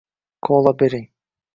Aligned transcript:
-Kola 0.47 0.73
bering. 0.83 1.07